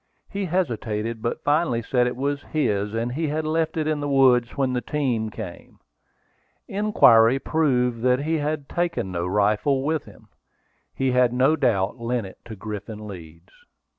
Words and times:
He 0.31 0.45
hesitated; 0.45 1.21
but 1.21 1.43
finally 1.43 1.83
said 1.83 2.07
it 2.07 2.15
was 2.15 2.41
his, 2.41 2.95
and 2.95 3.11
he 3.11 3.27
had 3.27 3.45
left 3.45 3.77
it 3.77 3.85
in 3.87 3.99
the 3.99 4.09
woods 4.09 4.57
when 4.57 4.73
the 4.73 4.81
team 4.81 5.29
came. 5.29 5.77
Inquiry 6.67 7.37
proved 7.37 8.01
that 8.01 8.21
he 8.23 8.39
had 8.39 8.67
taken 8.67 9.11
no 9.11 9.27
rifle 9.27 9.83
with 9.83 10.05
him. 10.05 10.29
He 10.95 11.11
had 11.11 11.31
no 11.31 11.55
doubt 11.55 11.99
lent 11.99 12.25
it 12.25 12.39
to 12.45 12.55
Griffin 12.55 13.07
Leeds. 13.07 13.51